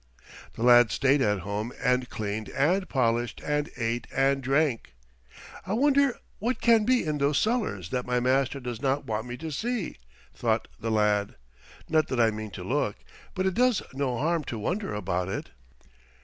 [0.53, 4.95] The lad stayed at home and cleaned and polished and ate and drank.
[5.63, 9.37] "I wonder what can be in those cellars that my master does not want me
[9.37, 9.97] to see!"
[10.33, 11.35] thought the lad.
[11.87, 12.95] "Not that I mean to look,
[13.35, 15.51] but it does no harm to wonder about it."